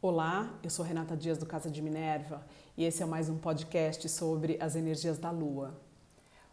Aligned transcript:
Olá, 0.00 0.56
eu 0.62 0.70
sou 0.70 0.84
Renata 0.84 1.16
Dias 1.16 1.38
do 1.38 1.44
Casa 1.44 1.68
de 1.68 1.82
Minerva 1.82 2.46
e 2.76 2.84
esse 2.84 3.02
é 3.02 3.06
mais 3.06 3.28
um 3.28 3.36
podcast 3.36 4.08
sobre 4.08 4.56
as 4.60 4.76
energias 4.76 5.18
da 5.18 5.32
Lua. 5.32 5.74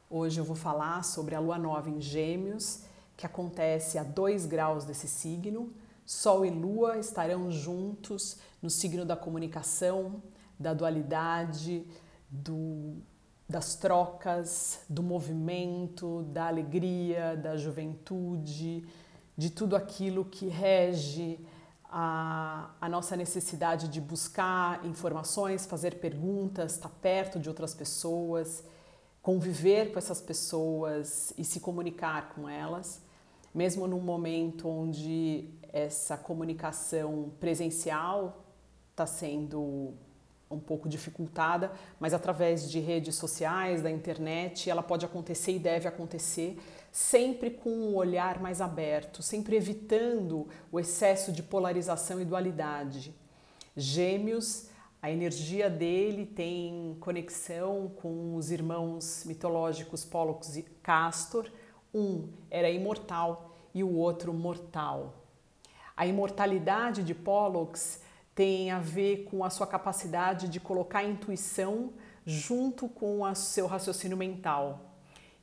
Hoje 0.09 0.41
eu 0.41 0.43
vou 0.43 0.55
falar 0.55 1.03
sobre 1.03 1.35
a 1.35 1.39
Lua 1.39 1.55
Nova 1.59 1.87
em 1.87 2.01
Gêmeos, 2.01 2.85
que 3.15 3.23
acontece 3.23 3.99
a 3.99 4.03
2 4.03 4.47
graus 4.47 4.83
desse 4.83 5.07
signo. 5.07 5.71
Sol 6.07 6.43
e 6.43 6.49
Lua 6.49 6.97
estarão 6.97 7.51
juntos 7.51 8.37
no 8.63 8.69
signo 8.71 9.05
da 9.05 9.15
comunicação, 9.15 10.23
da 10.59 10.73
dualidade, 10.73 11.85
do, 12.27 12.95
das 13.47 13.75
trocas, 13.75 14.79
do 14.89 15.03
movimento, 15.03 16.23
da 16.33 16.47
alegria, 16.47 17.37
da 17.37 17.55
juventude, 17.57 18.87
de 19.37 19.51
tudo 19.51 19.75
aquilo 19.75 20.25
que 20.25 20.47
rege 20.47 21.39
a, 21.97 22.71
a, 22.81 22.89
nossa 22.89 23.15
necessidade 23.15 23.87
de 23.87 24.01
buscar 24.01 24.85
informações, 24.85 25.65
fazer 25.65 25.95
perguntas, 25.95 26.73
estar 26.73 26.89
perto 26.89 27.39
de 27.39 27.47
outras 27.47 27.73
pessoas, 27.73 28.65
conviver 29.21 29.93
com 29.93 29.97
essas 29.97 30.19
pessoas 30.19 31.33
e 31.37 31.45
se 31.45 31.61
comunicar 31.61 32.33
com 32.35 32.49
elas, 32.49 33.01
mesmo 33.53 33.87
num 33.87 34.01
momento 34.01 34.67
onde 34.67 35.49
essa 35.71 36.17
comunicação 36.17 37.31
presencial 37.39 38.43
está 38.91 39.05
sendo 39.05 39.93
um 40.51 40.59
pouco 40.59 40.89
dificultada, 40.89 41.71
mas 41.97 42.13
através 42.13 42.69
de 42.69 42.81
redes 42.81 43.15
sociais, 43.15 43.81
da 43.81 43.89
internet, 43.89 44.69
ela 44.69 44.83
pode 44.83 45.05
acontecer 45.05 45.53
e 45.53 45.59
deve 45.59 45.87
acontecer, 45.87 46.59
sempre 46.95 47.49
com 47.49 47.69
um 47.69 47.93
olhar 47.93 48.39
mais 48.39 48.61
aberto, 48.61 49.21
sempre 49.21 49.57
evitando 49.57 50.47
o 50.71 50.79
excesso 50.79 51.29
de 51.29 51.43
polarização 51.43 52.21
e 52.21 52.25
dualidade. 52.25 53.13
Gêmeos, 53.75 54.69
a 55.01 55.11
energia 55.11 55.69
dele 55.69 56.25
tem 56.25 56.95
conexão 57.01 57.91
com 57.97 58.37
os 58.37 58.49
irmãos 58.49 59.25
mitológicos 59.25 60.05
Pollux 60.05 60.55
e 60.55 60.63
Castor. 60.63 61.51
Um 61.93 62.29
era 62.49 62.69
imortal 62.69 63.57
e 63.73 63.83
o 63.83 63.93
outro 63.93 64.33
mortal. 64.33 65.15
A 65.97 66.07
imortalidade 66.07 67.03
de 67.03 67.13
Pollux 67.13 67.99
tem 68.33 68.71
a 68.71 68.79
ver 68.79 69.25
com 69.25 69.43
a 69.43 69.49
sua 69.49 69.67
capacidade 69.67 70.47
de 70.47 70.61
colocar 70.61 70.99
a 70.99 71.03
intuição 71.03 71.91
junto 72.25 72.87
com 72.87 73.21
o 73.21 73.35
seu 73.35 73.67
raciocínio 73.67 74.15
mental. 74.15 74.94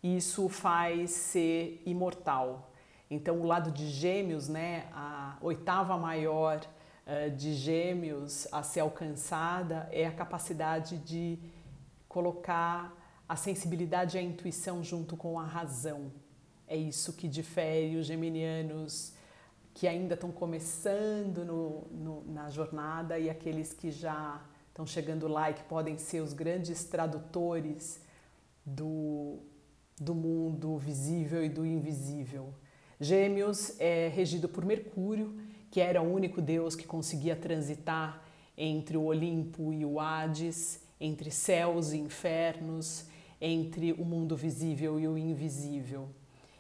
Isso 0.03 0.49
faz 0.49 1.13
ser 1.13 1.81
imortal. 1.87 2.73
Então, 3.09 3.41
o 3.41 3.45
lado 3.45 3.71
de 3.71 3.89
Gêmeos, 3.89 4.49
né, 4.49 4.89
a 4.93 5.37
oitava 5.41 5.97
maior 5.97 6.61
uh, 7.07 7.31
de 7.31 7.55
Gêmeos 7.55 8.49
a 8.51 8.63
ser 8.63 8.81
alcançada 8.81 9.89
é 9.93 10.07
a 10.07 10.13
capacidade 10.13 10.99
de 10.99 11.39
colocar 12.09 12.93
a 13.29 13.37
sensibilidade 13.37 14.17
e 14.17 14.21
a 14.21 14.23
intuição 14.23 14.83
junto 14.83 15.17
com 15.17 15.39
a 15.39 15.45
razão. 15.45 16.11
É 16.67 16.77
isso 16.77 17.13
que 17.13 17.29
difere 17.29 17.97
os 17.97 18.07
geminianos 18.07 19.15
que 19.75 19.87
ainda 19.87 20.15
estão 20.15 20.31
começando 20.31 21.45
no, 21.45 21.83
no, 21.91 22.33
na 22.33 22.51
jornada 22.51 23.19
e 23.19 23.31
aqueles 23.31 23.73
que 23.73 23.91
já 23.91 24.43
estão 24.69 24.87
chegando 24.87 25.29
lá 25.29 25.51
e 25.51 25.55
que 25.55 25.63
podem 25.65 25.97
ser 25.99 26.21
os 26.21 26.33
grandes 26.33 26.85
tradutores 26.85 28.01
do, 28.65 29.39
do 30.03 30.15
mundo 30.15 30.77
visível 30.77 31.45
e 31.45 31.49
do 31.49 31.65
invisível. 31.65 32.53
Gêmeos 33.01 33.79
é 33.81 34.09
regido 34.09 34.49
por 34.49 34.65
Mercúrio, 34.65 35.37
que 35.71 35.81
era 35.81 36.03
o 36.03 36.13
único 36.13 36.43
deus 36.43 36.75
que 36.75 36.87
conseguia 36.87 37.37
transitar 37.37 38.23
entre 38.57 38.97
o 38.97 39.05
Olimpo 39.05 39.73
e 39.73 39.85
o 39.85 40.01
Hades, 40.01 40.81
entre 41.01 41.31
céus 41.31 41.93
e 41.93 41.99
infernos, 41.99 43.07
entre 43.41 43.93
o 43.93 44.05
mundo 44.05 44.37
visível 44.37 44.99
e 44.99 45.07
o 45.07 45.17
invisível. 45.17 46.09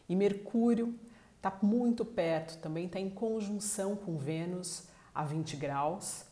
E 0.08 0.14
Mercúrio 0.14 0.94
está 1.36 1.56
muito 1.62 2.04
perto, 2.04 2.58
também 2.58 2.86
está 2.86 3.00
em 3.00 3.10
conjunção 3.10 3.96
com 3.96 4.18
Vênus 4.18 4.88
a 5.14 5.24
20 5.24 5.56
graus. 5.56 6.24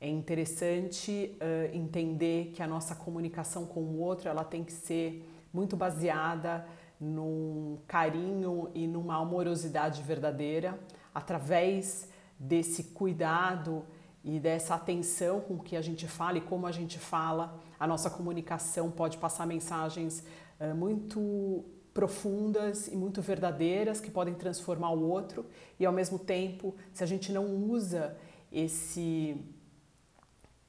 É 0.00 0.08
interessante 0.08 1.36
uh, 1.36 1.76
entender 1.76 2.52
que 2.54 2.62
a 2.62 2.66
nossa 2.66 2.94
comunicação 2.94 3.66
com 3.66 3.80
o 3.80 3.98
outro 4.00 4.28
ela 4.28 4.44
tem 4.44 4.64
que 4.64 4.72
ser 4.72 5.24
muito 5.52 5.76
baseada 5.76 6.66
num 6.98 7.78
carinho 7.86 8.70
e 8.74 8.86
numa 8.86 9.16
amorosidade 9.16 10.02
verdadeira, 10.02 10.78
através 11.14 12.08
desse 12.38 12.84
cuidado 12.84 13.84
e 14.24 14.38
dessa 14.38 14.74
atenção 14.76 15.40
com 15.40 15.58
que 15.58 15.76
a 15.76 15.82
gente 15.82 16.06
fala 16.06 16.38
e 16.38 16.40
como 16.40 16.66
a 16.66 16.72
gente 16.72 16.98
fala, 16.98 17.58
a 17.78 17.86
nossa 17.86 18.08
comunicação 18.08 18.90
pode 18.90 19.18
passar 19.18 19.46
mensagens 19.46 20.24
uh, 20.60 20.74
muito 20.74 21.64
profundas 21.92 22.86
e 22.86 22.96
muito 22.96 23.20
verdadeiras 23.20 24.00
que 24.00 24.10
podem 24.10 24.34
transformar 24.34 24.90
o 24.90 25.02
outro. 25.02 25.44
E 25.78 25.84
ao 25.84 25.92
mesmo 25.92 26.18
tempo, 26.18 26.74
se 26.92 27.04
a 27.04 27.06
gente 27.06 27.32
não 27.32 27.46
usa 27.46 28.16
esse 28.50 29.36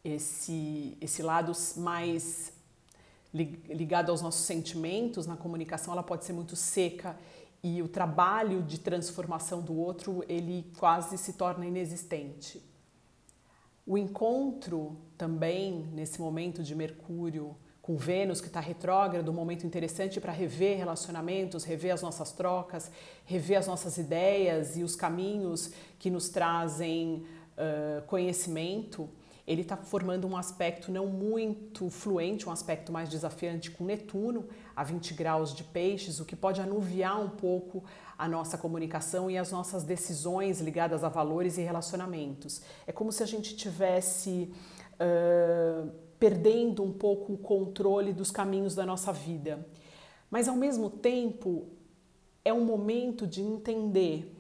esse 0.04 0.98
esse 1.00 1.22
lado 1.22 1.54
mais 1.78 2.53
ligado 3.34 4.12
aos 4.12 4.22
nossos 4.22 4.46
sentimentos 4.46 5.26
na 5.26 5.36
comunicação, 5.36 5.94
ela 5.94 6.04
pode 6.04 6.24
ser 6.24 6.34
muito 6.34 6.56
seca 6.56 7.18
e 7.64 7.82
o 7.82 7.88
trabalho 7.88 8.62
de 8.62 8.78
transformação 8.78 9.62
do 9.62 9.76
outro, 9.76 10.24
ele 10.28 10.70
quase 10.78 11.18
se 11.18 11.34
torna 11.34 11.66
inexistente. 11.66 12.62
O 13.86 13.98
encontro 13.98 14.98
também 15.18 15.88
nesse 15.94 16.22
momento 16.22 16.62
de 16.62 16.76
Mercúrio 16.76 17.56
com 17.82 17.98
Vênus, 17.98 18.40
que 18.40 18.48
está 18.48 18.62
retrógrado, 18.62 19.30
um 19.30 19.34
momento 19.34 19.68
interessante 19.68 20.20
para 20.22 20.32
rever 20.32 20.78
relacionamentos, 20.78 21.66
rever 21.66 21.94
as 21.94 22.02
nossas 22.02 22.32
trocas, 22.32 22.90
rever 23.26 23.58
as 23.58 23.68
nossas 23.68 23.98
ideias 23.98 24.78
e 24.78 24.84
os 24.84 24.96
caminhos 24.96 25.72
que 26.00 26.10
nos 26.10 26.30
trazem 26.30 27.26
uh, 27.58 28.02
conhecimento. 28.08 29.10
Ele 29.46 29.62
está 29.62 29.76
formando 29.76 30.28
um 30.28 30.38
aspecto 30.38 30.92
não 30.92 31.08
muito 31.08 31.90
fluente, 31.90 32.48
um 32.48 32.52
aspecto 32.52 32.92
mais 32.92 33.10
desafiante 33.10 33.70
com 33.72 33.84
Netuno, 33.84 34.48
a 34.76 34.84
20 34.84 35.14
graus 35.14 35.54
de 35.54 35.64
peixes, 35.64 36.20
o 36.20 36.26
que 36.26 36.36
pode 36.36 36.62
anuviar 36.62 37.20
um 37.20 37.30
pouco 37.30 37.84
a 38.18 38.28
nossa 38.28 38.58
comunicação 38.58 39.30
e 39.30 39.38
as 39.38 39.52
nossas 39.52 39.84
decisões 39.84 40.62
ligadas 40.62 41.04
a 41.04 41.10
valores 41.10 41.58
e 41.58 41.62
relacionamentos. 41.62 42.62
É 42.88 42.92
como 42.92 43.12
se 43.12 43.22
a 43.24 43.26
gente 43.26 43.56
tivesse. 43.56 44.54
Uh, 44.94 46.04
perdendo 46.24 46.82
um 46.82 46.94
pouco 46.94 47.34
o 47.34 47.38
controle 47.38 48.14
dos 48.14 48.32
caminhos 48.32 48.74
da 48.74 48.86
nossa 48.86 49.12
vida. 49.12 49.68
Mas 50.32 50.48
ao 50.48 50.56
mesmo 50.56 50.90
tempo, 50.90 51.68
é 52.46 52.54
um 52.54 52.64
momento 52.64 53.28
de 53.28 53.42
entender 53.42 54.34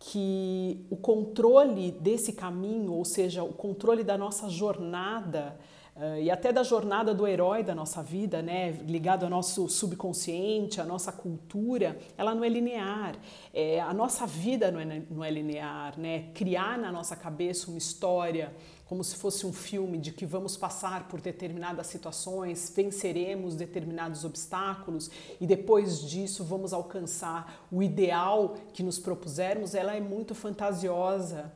que 0.00 0.84
o 0.88 0.96
controle 0.96 1.92
desse 1.92 2.32
caminho, 2.32 2.94
ou 2.94 3.04
seja, 3.04 3.44
o 3.44 3.52
controle 3.52 4.02
da 4.02 4.18
nossa 4.18 4.48
jornada, 4.48 5.56
Uh, 5.96 6.18
e 6.22 6.30
até 6.30 6.50
da 6.50 6.62
jornada 6.62 7.12
do 7.12 7.26
herói 7.26 7.62
da 7.62 7.74
nossa 7.74 8.02
vida, 8.02 8.40
né, 8.40 8.70
ligado 8.86 9.24
ao 9.24 9.28
nosso 9.28 9.68
subconsciente, 9.68 10.80
à 10.80 10.84
nossa 10.84 11.12
cultura, 11.12 11.98
ela 12.16 12.34
não 12.34 12.42
é 12.42 12.48
linear. 12.48 13.16
É, 13.52 13.80
a 13.80 13.92
nossa 13.92 14.24
vida 14.24 14.70
não 14.70 14.80
é, 14.80 15.02
não 15.10 15.22
é 15.22 15.30
linear, 15.30 15.98
né? 15.98 16.30
Criar 16.32 16.78
na 16.78 16.90
nossa 16.90 17.14
cabeça 17.16 17.68
uma 17.68 17.76
história 17.76 18.50
como 18.90 19.04
se 19.04 19.14
fosse 19.14 19.46
um 19.46 19.52
filme 19.52 19.96
de 19.98 20.10
que 20.10 20.26
vamos 20.26 20.56
passar 20.56 21.06
por 21.06 21.20
determinadas 21.20 21.86
situações, 21.86 22.72
venceremos 22.74 23.54
determinados 23.54 24.24
obstáculos 24.24 25.08
e 25.40 25.46
depois 25.46 26.00
disso 26.00 26.42
vamos 26.42 26.72
alcançar 26.72 27.68
o 27.70 27.84
ideal 27.84 28.56
que 28.72 28.82
nos 28.82 28.98
propusermos, 28.98 29.76
ela 29.76 29.94
é 29.94 30.00
muito 30.00 30.34
fantasiosa 30.34 31.52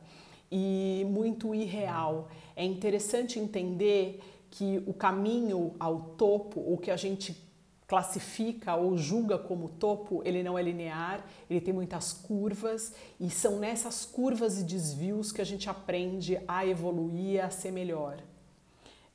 e 0.49 1.05
muito 1.09 1.53
irreal. 1.53 2.29
É 2.55 2.63
interessante 2.63 3.37
entender 3.37 4.21
que 4.49 4.81
o 4.87 4.93
caminho 4.93 5.75
ao 5.77 6.15
topo, 6.17 6.61
o 6.61 6.77
que 6.77 6.89
a 6.89 6.95
gente 6.95 7.33
classifica 7.87 8.75
ou 8.75 8.97
julga 8.97 9.37
como 9.37 9.69
topo, 9.69 10.21
ele 10.25 10.41
não 10.41 10.57
é 10.57 10.63
linear, 10.63 11.23
ele 11.49 11.61
tem 11.61 11.73
muitas 11.73 12.13
curvas 12.13 12.93
e 13.19 13.29
são 13.29 13.59
nessas 13.59 14.05
curvas 14.05 14.59
e 14.59 14.63
desvios 14.63 15.31
que 15.31 15.41
a 15.41 15.45
gente 15.45 15.69
aprende 15.69 16.39
a 16.47 16.65
evoluir, 16.65 17.43
a 17.43 17.49
ser 17.49 17.71
melhor. 17.71 18.17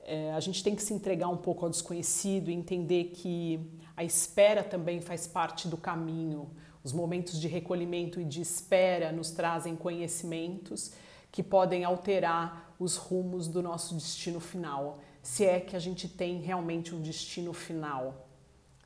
É, 0.03 0.33
a 0.33 0.41
gente 0.41 0.63
tem 0.63 0.75
que 0.75 0.83
se 0.83 0.95
entregar 0.95 1.29
um 1.29 1.37
pouco 1.37 1.65
ao 1.65 1.71
desconhecido 1.71 2.51
e 2.51 2.55
entender 2.55 3.13
que 3.15 3.61
a 3.97 4.05
espera 4.05 4.63
também 4.63 5.01
faz 5.01 5.27
parte 5.27 5.69
do 5.69 5.77
caminho. 5.77 6.51
Os 6.83 6.93
momentos 6.93 7.41
de 7.41 7.49
recolhimento 7.49 8.21
e 8.21 8.25
de 8.25 8.41
espera 8.41 9.13
nos 9.13 9.31
trazem 9.31 9.77
conhecimentos 9.77 10.93
que 11.31 11.43
podem 11.43 11.85
alterar 11.85 12.75
os 12.79 12.97
rumos 12.97 13.47
do 13.47 13.63
nosso 13.63 13.95
destino 13.95 14.41
final, 14.41 15.01
se 15.23 15.45
é 15.45 15.61
que 15.61 15.77
a 15.77 15.79
gente 15.79 16.09
tem 16.09 16.41
realmente 16.41 16.95
um 16.95 17.01
destino 17.01 17.53
final 17.53 18.30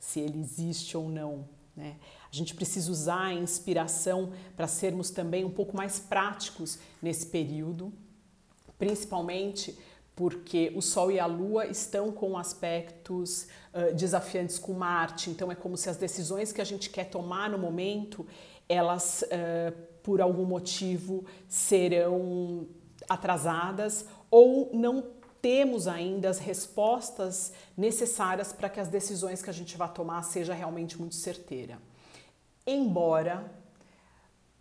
se 0.05 0.19
ele 0.19 0.39
existe 0.39 0.95
ou 0.95 1.09
não. 1.09 1.47
Né? 1.75 1.95
A 2.31 2.35
gente 2.35 2.53
precisa 2.53 2.91
usar 2.91 3.25
a 3.25 3.33
inspiração 3.33 4.31
para 4.55 4.67
sermos 4.67 5.09
também 5.09 5.43
um 5.43 5.49
pouco 5.49 5.75
mais 5.75 5.99
práticos 5.99 6.77
nesse 7.01 7.25
período, 7.25 7.91
principalmente 8.77 9.77
porque 10.15 10.71
o 10.75 10.81
Sol 10.81 11.11
e 11.11 11.19
a 11.19 11.25
Lua 11.25 11.65
estão 11.65 12.11
com 12.11 12.37
aspectos 12.37 13.47
uh, 13.73 13.93
desafiantes 13.93 14.57
com 14.57 14.73
Marte, 14.73 15.29
então 15.29 15.51
é 15.51 15.55
como 15.55 15.75
se 15.75 15.89
as 15.89 15.97
decisões 15.97 16.53
que 16.53 16.61
a 16.61 16.65
gente 16.65 16.89
quer 16.89 17.05
tomar 17.05 17.49
no 17.49 17.57
momento, 17.57 18.25
elas, 18.69 19.23
uh, 19.23 19.75
por 20.01 20.21
algum 20.21 20.45
motivo, 20.45 21.25
serão 21.49 22.67
atrasadas 23.09 24.05
ou 24.31 24.69
não 24.73 25.03
temos 25.45 25.87
ainda 25.87 26.27
as 26.27 26.39
respostas 26.39 27.53
necessárias 27.77 28.51
para 28.51 28.67
que 28.67 28.79
as 28.79 28.87
decisões 28.87 29.43
que 29.43 29.49
a 29.51 29.53
gente 29.53 29.77
vai 29.77 29.87
tomar 29.93 30.23
seja 30.23 30.55
realmente 30.55 30.99
muito 30.99 31.13
certeira. 31.13 31.77
Embora 32.65 33.53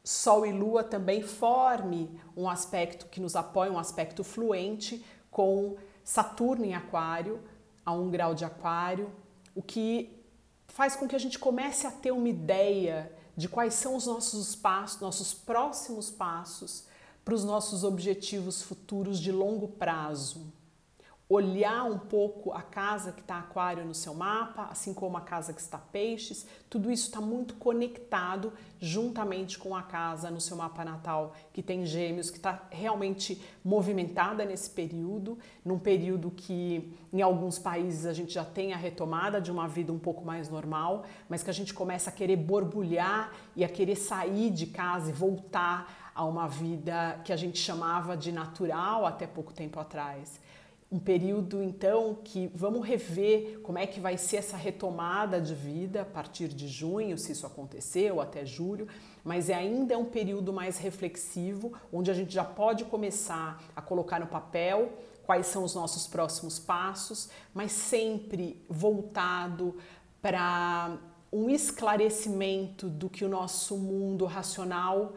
Sol 0.05 0.45
e 0.45 0.53
Lua 0.53 0.85
também 0.85 1.23
forme 1.23 2.21
um 2.37 2.47
aspecto 2.47 3.07
que 3.07 3.19
nos 3.19 3.35
apoia, 3.35 3.73
um 3.73 3.79
aspecto 3.79 4.23
fluente 4.23 5.03
com 5.31 5.79
Saturno 6.05 6.67
em 6.67 6.75
Aquário, 6.75 7.41
a 7.83 7.91
um 7.91 8.11
grau 8.11 8.35
de 8.35 8.45
Aquário, 8.45 9.11
o 9.55 9.63
que 9.63 10.23
faz 10.69 10.95
com 10.95 11.09
que 11.09 11.17
a 11.17 11.19
gente 11.19 11.39
comece 11.39 11.87
a 11.87 11.91
ter 11.91 12.11
uma 12.11 12.29
ideia 12.29 13.11
de 13.35 13.49
quais 13.49 13.73
são 13.73 13.97
os 13.97 14.05
nossos 14.05 14.55
passos, 14.55 15.01
nossos 15.01 15.33
próximos 15.33 16.11
passos 16.11 16.85
para 17.25 17.33
os 17.33 17.43
nossos 17.43 17.85
objetivos 17.85 18.61
futuros 18.61 19.19
de 19.19 19.33
longo 19.33 19.67
prazo 19.67 20.53
olhar 21.29 21.85
um 21.85 21.99
pouco 21.99 22.53
a 22.53 22.61
casa 22.61 23.11
que 23.11 23.23
está 23.23 23.39
aquário 23.39 23.85
no 23.85 23.95
seu 23.95 24.13
mapa, 24.13 24.69
assim 24.71 24.93
como 24.93 25.17
a 25.17 25.23
casa 25.23 25.55
que 25.55 25.61
está 25.61 25.79
peixes, 25.79 26.47
tudo 26.69 26.91
isso 26.91 27.07
está 27.07 27.21
muito 27.21 27.55
conectado 27.55 28.53
juntamente 28.79 29.59
com 29.59 29.75
a 29.75 29.83
casa 29.83 30.31
no 30.31 30.41
seu 30.41 30.57
mapa 30.57 30.85
natal 30.85 31.35
que 31.53 31.63
tem 31.63 31.87
gêmeos, 31.87 32.29
que 32.29 32.37
está 32.37 32.67
realmente 32.71 33.43
movimentada 33.65 34.45
nesse 34.45 34.69
período, 34.69 35.39
num 35.65 35.79
período 35.79 36.31
que 36.31 36.95
em 37.11 37.23
alguns 37.23 37.59
países 37.59 38.05
a 38.05 38.13
gente 38.13 38.35
já 38.35 38.45
tem 38.45 38.75
a 38.75 38.77
retomada 38.77 39.41
de 39.41 39.51
uma 39.51 39.67
vida 39.67 39.91
um 39.91 39.99
pouco 39.99 40.25
mais 40.27 40.51
normal, 40.51 41.05
mas 41.27 41.43
que 41.43 41.49
a 41.49 41.55
gente 41.55 41.73
começa 41.73 42.11
a 42.11 42.13
querer 42.13 42.37
borbulhar 42.37 43.33
e 43.57 43.65
a 43.65 43.69
querer 43.69 43.97
sair 43.97 44.51
de 44.51 44.67
casa 44.67 45.09
e 45.09 45.13
voltar 45.13 46.13
a 46.15 46.23
uma 46.25 46.47
vida 46.47 47.21
que 47.25 47.33
a 47.33 47.37
gente 47.37 47.59
chamava 47.59 48.15
de 48.15 48.31
natural 48.31 49.07
até 49.07 49.27
pouco 49.27 49.55
tempo 49.55 49.81
atrás 49.81 50.45
um 50.91 50.99
período 50.99 51.63
então 51.63 52.19
que 52.23 52.51
vamos 52.55 52.87
rever 52.87 53.61
como 53.63 53.79
é 53.79 53.87
que 53.87 53.99
vai 53.99 54.17
ser 54.17 54.37
essa 54.37 54.57
retomada 54.57 55.41
de 55.41 55.55
vida 55.55 56.03
a 56.03 56.05
partir 56.05 56.49
de 56.49 56.69
junho, 56.69 57.19
se 57.19 57.33
isso 57.33 57.47
acontecer, 57.47 58.13
ou 58.13 58.21
até 58.21 58.45
julho, 58.45 58.87
mas 59.25 59.49
é 59.49 59.55
ainda 59.55 59.99
um 59.99 60.05
período 60.05 60.53
mais 60.53 60.79
reflexivo, 60.79 61.73
onde 61.93 62.11
a 62.11 62.15
gente 62.15 62.33
já 62.33 62.45
pode 62.45 62.85
começar 62.85 63.63
a 63.75 63.83
colocar 63.83 64.21
no 64.21 64.27
papel 64.27 64.93
quais 65.27 65.47
são 65.47 65.65
os 65.65 65.75
nossos 65.75 66.07
próximos 66.07 66.59
passos, 66.59 67.31
mas 67.53 67.73
sempre 67.73 68.63
voltado 68.69 69.77
para 70.21 70.97
um 71.33 71.51
esclarecimento 71.51 72.89
do 72.89 73.11
que 73.11 73.25
o 73.25 73.29
nosso 73.29 73.77
mundo 73.77 74.27
racional 74.27 75.15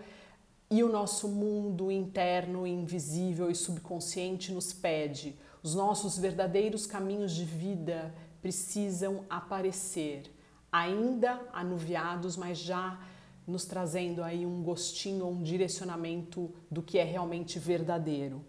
e 0.71 0.83
o 0.83 0.89
nosso 0.89 1.27
mundo 1.27 1.91
interno, 1.91 2.65
invisível 2.65 3.51
e 3.51 3.55
subconsciente 3.55 4.51
nos 4.51 4.73
pede 4.73 5.37
os 5.67 5.75
nossos 5.75 6.17
verdadeiros 6.17 6.85
caminhos 6.85 7.33
de 7.33 7.43
vida 7.43 8.15
precisam 8.41 9.25
aparecer, 9.29 10.33
ainda 10.71 11.41
anuviados, 11.51 12.37
mas 12.37 12.57
já 12.57 12.97
nos 13.45 13.65
trazendo 13.65 14.23
aí 14.23 14.45
um 14.45 14.63
gostinho, 14.63 15.27
um 15.27 15.43
direcionamento 15.43 16.49
do 16.71 16.81
que 16.81 16.97
é 16.97 17.03
realmente 17.03 17.59
verdadeiro. 17.59 18.45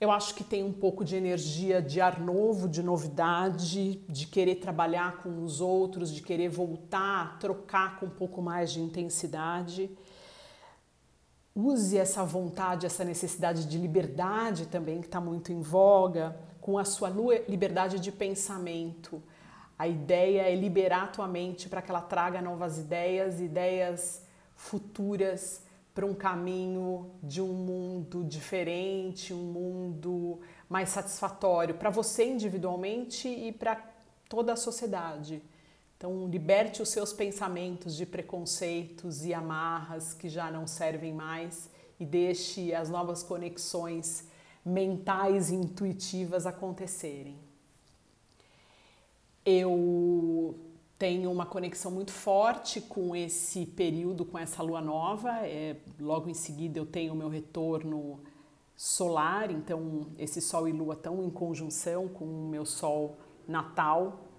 Eu 0.00 0.10
acho 0.10 0.34
que 0.34 0.42
tem 0.42 0.64
um 0.64 0.72
pouco 0.72 1.04
de 1.04 1.14
energia 1.14 1.80
de 1.80 2.00
ar 2.00 2.18
novo, 2.18 2.68
de 2.68 2.82
novidade, 2.82 4.02
de 4.08 4.26
querer 4.26 4.56
trabalhar 4.56 5.22
com 5.22 5.44
os 5.44 5.60
outros, 5.60 6.12
de 6.12 6.20
querer 6.20 6.48
voltar, 6.48 7.38
trocar 7.38 8.00
com 8.00 8.06
um 8.06 8.10
pouco 8.10 8.42
mais 8.42 8.72
de 8.72 8.80
intensidade. 8.80 9.88
Use 11.56 11.96
essa 11.96 12.24
vontade, 12.24 12.84
essa 12.84 13.04
necessidade 13.04 13.66
de 13.66 13.78
liberdade 13.78 14.66
também, 14.66 15.00
que 15.00 15.06
está 15.06 15.20
muito 15.20 15.52
em 15.52 15.60
voga, 15.60 16.36
com 16.60 16.76
a 16.76 16.84
sua 16.84 17.08
liberdade 17.48 18.00
de 18.00 18.10
pensamento. 18.10 19.22
A 19.78 19.86
ideia 19.86 20.42
é 20.42 20.54
liberar 20.56 21.04
a 21.04 21.08
tua 21.08 21.28
mente 21.28 21.68
para 21.68 21.80
que 21.80 21.92
ela 21.92 22.00
traga 22.00 22.42
novas 22.42 22.78
ideias, 22.78 23.40
ideias 23.40 24.22
futuras 24.56 25.62
para 25.94 26.04
um 26.04 26.14
caminho 26.14 27.12
de 27.22 27.40
um 27.40 27.52
mundo 27.52 28.24
diferente, 28.24 29.32
um 29.32 29.44
mundo 29.44 30.40
mais 30.68 30.88
satisfatório 30.88 31.76
para 31.76 31.88
você 31.88 32.24
individualmente 32.24 33.28
e 33.28 33.52
para 33.52 33.80
toda 34.28 34.54
a 34.54 34.56
sociedade. 34.56 35.40
Então, 36.04 36.28
liberte 36.28 36.82
os 36.82 36.90
seus 36.90 37.14
pensamentos 37.14 37.96
de 37.96 38.04
preconceitos 38.04 39.24
e 39.24 39.32
amarras 39.32 40.12
que 40.12 40.28
já 40.28 40.50
não 40.50 40.66
servem 40.66 41.14
mais 41.14 41.70
e 41.98 42.04
deixe 42.04 42.74
as 42.74 42.90
novas 42.90 43.22
conexões 43.22 44.28
mentais 44.62 45.48
e 45.48 45.54
intuitivas 45.54 46.46
acontecerem. 46.46 47.38
Eu 49.46 50.54
tenho 50.98 51.32
uma 51.32 51.46
conexão 51.46 51.90
muito 51.90 52.12
forte 52.12 52.82
com 52.82 53.16
esse 53.16 53.64
período, 53.64 54.26
com 54.26 54.38
essa 54.38 54.62
lua 54.62 54.82
nova. 54.82 55.30
É, 55.46 55.74
logo 55.98 56.28
em 56.28 56.34
seguida, 56.34 56.78
eu 56.78 56.84
tenho 56.84 57.14
o 57.14 57.16
meu 57.16 57.30
retorno 57.30 58.20
solar, 58.76 59.50
então, 59.50 60.08
esse 60.18 60.42
Sol 60.42 60.68
e 60.68 60.72
Lua 60.72 60.92
estão 60.92 61.24
em 61.24 61.30
conjunção 61.30 62.08
com 62.08 62.26
o 62.26 62.48
meu 62.50 62.66
Sol 62.66 63.16
natal 63.48 64.33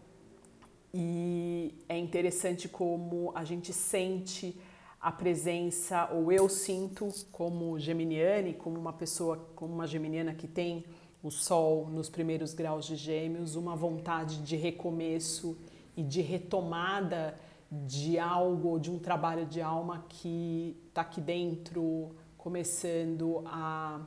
e 0.98 1.76
é 1.90 1.98
interessante 1.98 2.70
como 2.70 3.34
a 3.36 3.44
gente 3.44 3.74
sente 3.74 4.58
a 5.02 5.12
presença, 5.12 6.10
ou 6.14 6.32
eu 6.32 6.48
sinto 6.48 7.10
como 7.34 7.78
geminiane, 7.78 8.54
como 8.54 8.80
uma 8.80 8.94
pessoa, 8.94 9.38
como 9.56 9.74
uma 9.74 9.86
geminiana 9.86 10.34
que 10.34 10.48
tem 10.48 10.86
o 11.22 11.30
Sol 11.30 11.90
nos 11.90 12.10
primeiros 12.10 12.54
graus 12.54 12.86
de 12.86 12.96
Gêmeos, 12.96 13.58
uma 13.58 13.76
vontade 13.76 14.38
de 14.38 14.56
recomeço 14.56 15.58
e 15.98 16.02
de 16.02 16.22
retomada 16.22 17.38
de 17.70 18.18
algo, 18.18 18.80
de 18.80 18.90
um 18.90 18.98
trabalho 18.98 19.46
de 19.46 19.62
alma 19.62 20.06
que 20.08 20.78
está 20.88 21.02
aqui 21.02 21.20
dentro, 21.20 22.16
começando 22.38 23.44
a 23.46 24.00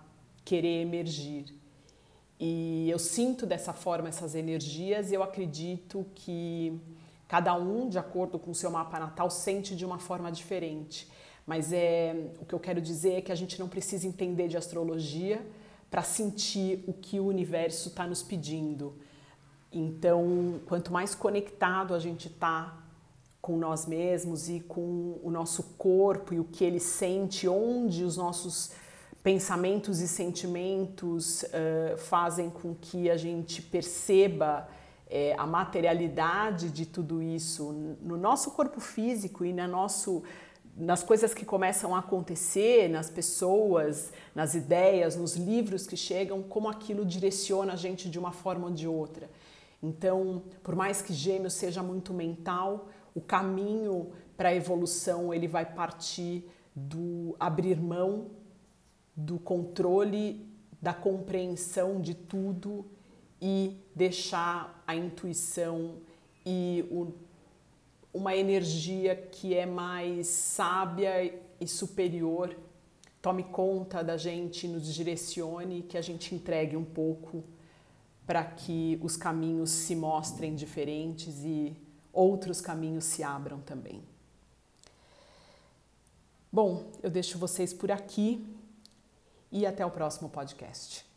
querer 0.43 0.81
emergir. 0.81 1.55
E 2.40 2.88
eu 2.88 2.99
sinto 2.99 3.45
dessa 3.45 3.73
forma 3.73 4.09
essas 4.09 4.35
energias 4.35 5.11
e 5.11 5.14
eu 5.14 5.23
acredito 5.23 6.07
que 6.14 6.78
cada 7.26 7.54
um, 7.54 7.88
de 7.88 7.99
acordo 7.99 8.38
com 8.38 8.52
o 8.52 8.54
seu 8.54 8.71
mapa 8.71 8.99
natal, 8.99 9.28
sente 9.28 9.75
de 9.75 9.85
uma 9.85 9.99
forma 9.99 10.30
diferente. 10.30 11.09
Mas 11.47 11.73
é, 11.73 12.14
o 12.40 12.45
que 12.45 12.54
eu 12.54 12.61
quero 12.61 12.80
dizer 12.80 13.14
é 13.14 13.21
que 13.21 13.33
a 13.33 13.35
gente 13.35 13.59
não 13.59 13.68
precisa 13.68 14.07
entender 14.07 14.49
de 14.49 14.57
astrologia 14.57 15.45
para 15.90 16.02
sentir 16.02 16.85
o 16.87 16.92
que 16.92 17.18
o 17.18 17.26
universo 17.26 17.88
está 17.88 18.07
nos 18.07 18.23
pedindo. 18.23 18.95
Então, 19.73 20.61
quanto 20.66 20.92
mais 20.92 21.14
conectado 21.14 21.95
a 21.95 21.99
gente 21.99 22.28
está 22.28 22.76
com 23.40 23.57
nós 23.57 23.87
mesmos 23.87 24.49
e 24.49 24.61
com 24.61 25.18
o 25.23 25.30
nosso 25.30 25.62
corpo 25.78 26.35
e 26.35 26.40
o 26.40 26.45
que 26.45 26.64
ele 26.64 26.80
sente, 26.80 27.49
onde 27.49 28.04
os 28.04 28.16
nossos 28.16 28.73
pensamentos 29.28 30.00
e 30.00 30.08
sentimentos 30.08 31.42
uh, 31.42 31.99
fazem 31.99 32.49
com 32.49 32.75
que 32.75 33.11
a 33.11 33.16
gente 33.18 33.61
perceba 33.61 34.66
é, 35.06 35.35
a 35.37 35.47
materialidade 35.47 36.70
de 36.70 36.87
tudo 36.87 37.23
isso 37.23 37.70
no 38.00 38.16
nosso 38.16 38.52
corpo 38.52 38.80
físico 38.80 39.44
e 39.44 39.52
na 39.52 39.68
nosso, 39.68 40.23
nas 40.75 41.02
coisas 41.02 41.35
que 41.35 41.44
começam 41.44 41.94
a 41.94 41.99
acontecer, 41.99 42.88
nas 42.88 43.11
pessoas, 43.11 44.14
nas 44.35 44.54
ideias, 44.54 45.14
nos 45.14 45.37
livros 45.37 45.87
que 45.87 45.94
chegam, 45.94 46.42
como 46.42 46.66
aquilo 46.66 47.04
direciona 47.04 47.75
a 47.75 47.76
gente 47.76 48.08
de 48.08 48.18
uma 48.18 48.32
forma 48.32 48.68
ou 48.68 48.73
de 48.73 48.88
outra. 48.88 49.28
Então, 49.82 50.42
por 50.62 50.75
mais 50.75 51.02
que 51.02 51.12
Gêmeos 51.12 51.52
seja 51.52 51.82
muito 51.82 52.14
mental, 52.14 52.88
o 53.14 53.20
caminho 53.20 54.11
para 54.38 54.49
a 54.49 54.54
evolução 54.54 55.35
ele 55.35 55.47
vai 55.47 55.66
partir 55.66 56.49
do 56.75 57.37
abrir 57.38 57.78
mão 57.78 58.38
do 59.18 59.37
controle, 59.37 60.48
da 60.80 60.94
compreensão 60.94 62.00
de 62.00 62.14
tudo 62.14 62.87
e 63.42 63.76
deixar 63.92 64.80
a 64.87 64.94
intuição 64.94 65.96
e 66.46 66.84
o, 66.88 67.12
uma 68.14 68.37
energia 68.37 69.16
que 69.16 69.56
é 69.56 69.66
mais 69.66 70.28
sábia 70.28 71.37
e 71.60 71.66
superior 71.66 72.56
tome 73.20 73.42
conta 73.42 74.04
da 74.04 74.16
gente, 74.16 74.68
nos 74.68 74.94
direcione, 74.94 75.82
que 75.82 75.98
a 75.98 76.00
gente 76.00 76.32
entregue 76.32 76.76
um 76.76 76.84
pouco 76.84 77.42
para 78.25 78.44
que 78.44 79.00
os 79.02 79.16
caminhos 79.16 79.70
se 79.70 79.96
mostrem 79.96 80.54
diferentes 80.54 81.42
e 81.44 81.76
outros 82.12 82.60
caminhos 82.60 83.04
se 83.04 83.25
abram 83.25 83.58
também. 83.60 84.00
Bom, 86.52 86.87
eu 87.02 87.10
deixo 87.10 87.37
vocês 87.37 87.72
por 87.72 87.90
aqui 87.90 88.46
e 89.50 89.67
até 89.67 89.85
o 89.85 89.90
próximo 89.90 90.28
podcast. 90.28 91.07